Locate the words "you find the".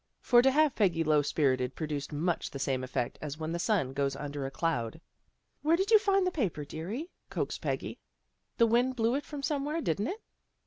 5.91-6.31